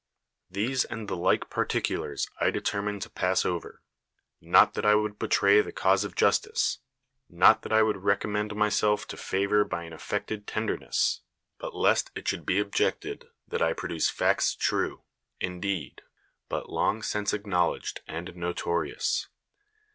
These 0.49 0.83
and 0.85 1.07
the 1.07 1.15
like 1.15 1.51
par 1.51 1.63
ticulars 1.63 2.27
I 2.39 2.49
determine 2.49 2.99
to 3.01 3.09
pass 3.11 3.45
over; 3.45 3.83
not 4.41 4.73
that 4.73 4.83
I 4.83 4.95
would 4.95 5.19
betray 5.19 5.61
the 5.61 5.71
cause 5.71 6.03
of 6.03 6.15
.justice; 6.15 6.79
not 7.29 7.61
that 7.61 7.71
I 7.71 7.83
would 7.83 7.97
recommend 7.97 8.55
my:^elf 8.55 9.05
to 9.09 9.15
favor 9.15 9.63
by 9.63 9.83
an 9.83 9.93
affected 9.93 10.47
tenderness; 10.47 11.21
but 11.59 11.75
lest 11.75 12.09
it 12.15 12.27
should 12.27 12.47
be 12.47 12.57
objected 12.57 13.27
that 13.47 13.61
I 13.61 13.73
produce 13.73 14.09
facts 14.09 14.55
true, 14.55 15.03
indeed, 15.39 16.01
but 16.49 16.67
long 16.67 17.03
since 17.03 17.31
ac 17.31 17.43
knowledged 17.45 18.01
and 18.07 18.35
notorious. 18.35 19.27